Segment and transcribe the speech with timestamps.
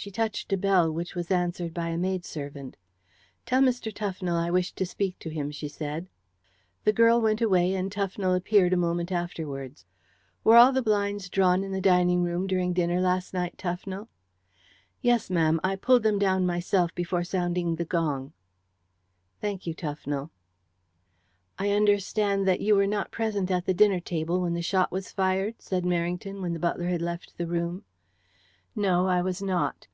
[0.00, 2.76] She touched a bell, which was answered by a maidservant.
[3.44, 3.92] "Tell Mr.
[3.92, 6.08] Tufnell I wish to speak to him," she said.
[6.84, 9.86] The girl went away, and Tufnell appeared a moment afterwards.
[10.44, 14.06] "Were the blinds all drawn in the dining room during dinner last night, Tufnell?"
[15.02, 15.58] "Yes, ma'am.
[15.64, 18.32] I pulled them down myself before sounding the gong."
[19.40, 20.30] "Thank you, Tufnell."
[21.58, 25.10] "I understand that you were not present at the dinner table when the shot was
[25.10, 27.82] fired?" said Merrington when the butler had left the room.
[28.80, 29.88] "No, I was not."